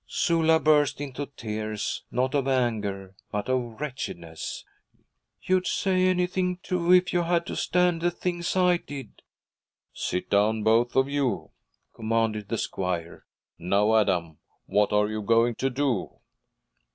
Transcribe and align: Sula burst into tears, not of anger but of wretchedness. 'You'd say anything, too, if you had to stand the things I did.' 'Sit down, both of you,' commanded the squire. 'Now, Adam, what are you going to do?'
Sula 0.07 0.59
burst 0.59 0.99
into 0.99 1.27
tears, 1.27 2.01
not 2.09 2.33
of 2.33 2.47
anger 2.47 3.13
but 3.31 3.47
of 3.47 3.79
wretchedness. 3.79 4.65
'You'd 5.43 5.67
say 5.67 6.05
anything, 6.07 6.57
too, 6.63 6.91
if 6.91 7.13
you 7.13 7.21
had 7.21 7.45
to 7.45 7.55
stand 7.55 8.01
the 8.01 8.09
things 8.09 8.55
I 8.55 8.77
did.' 8.77 9.21
'Sit 9.93 10.31
down, 10.31 10.63
both 10.63 10.95
of 10.95 11.07
you,' 11.07 11.51
commanded 11.93 12.49
the 12.49 12.57
squire. 12.57 13.27
'Now, 13.59 13.95
Adam, 13.95 14.39
what 14.65 14.91
are 14.91 15.07
you 15.07 15.21
going 15.21 15.53
to 15.59 15.69
do?' 15.69 16.09